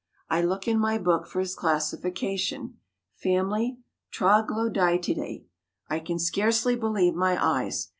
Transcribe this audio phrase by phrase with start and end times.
[0.31, 2.79] I look in my book for his classification.
[3.13, 3.77] Family
[4.11, 5.45] Troglodytidæ!
[5.89, 7.89] I can scarcely believe my eyes!